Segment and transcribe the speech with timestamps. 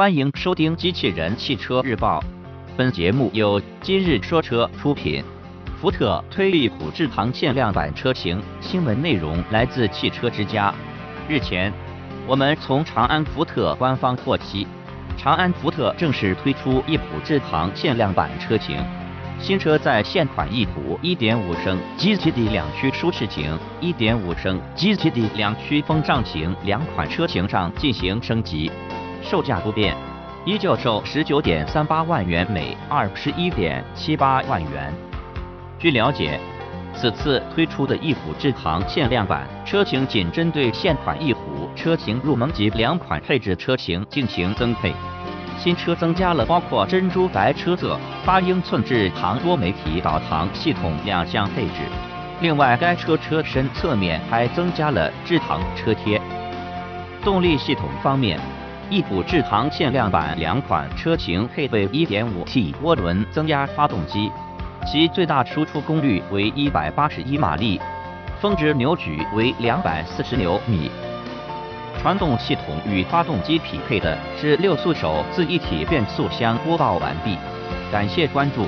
[0.00, 2.20] 欢迎收听《机器人汽车日报》，
[2.74, 5.22] 本节目由今日说车出品。
[5.78, 10.74] 福特推力虎智行限量版车型，新闻内容来自汽车之家。
[11.28, 11.70] 日前，
[12.26, 14.66] 我们从长安福特官方获悉，
[15.18, 18.82] 长安福特正式推出翼虎智行限量版车型。
[19.38, 28.72] 新车在现款翼虎1.5升 GTD 两驱舒适型、1.5升 GTD 两驱风尚型两款车型上进行升级。
[29.22, 29.96] 售价不变，
[30.44, 34.92] 依旧售十九点三八万元每二十一点七八万元。
[35.78, 36.38] 据了解，
[36.94, 44.94] 此次推出的翼虎智行限量版车型仅针对现款翼虎车型入门级两款配置车型进行增配。
[45.58, 51.82] 新车增加了包括珍珠白车色、八英寸智行多媒体导航系统两项配置。
[52.40, 56.20] 另外，该车车身侧面还增加了智行车贴。
[57.22, 58.40] 动力系统方面。
[58.90, 64.32] 翼虎智航限量版两款车型配备 1.5T 涡轮增压发动机，
[64.84, 67.80] 其最大输出功率为181马力，
[68.40, 70.90] 峰值扭矩为240牛米。
[72.02, 76.58] 传动系统与发动机匹配的是六速手自一体变速箱。
[76.64, 77.38] 播报完毕，
[77.92, 78.66] 感谢关注。